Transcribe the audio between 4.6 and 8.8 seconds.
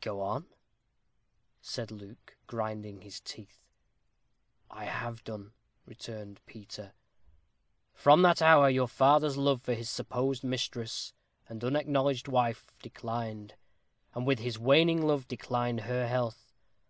"I have done," returned Peter. "From that hour